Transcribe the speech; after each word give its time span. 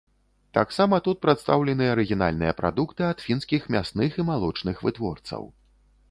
Таксама 0.57 0.95
тут 1.07 1.17
прадстаўлены 1.25 1.89
арыгінальныя 1.95 2.55
прадукты 2.61 3.05
ад 3.09 3.19
фінскіх 3.25 3.67
мясных 3.75 4.17
і 4.23 4.25
малочных 4.31 4.81
вытворцаў. 4.87 5.43